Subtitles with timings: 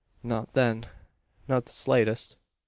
[0.23, 0.87] "Not then,
[1.47, 2.35] not the slightest.